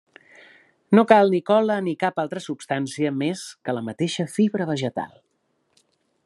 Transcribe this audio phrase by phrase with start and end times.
[0.99, 5.15] No cal ni cola ni cap altra substància més que la mateixa fibra vegetal.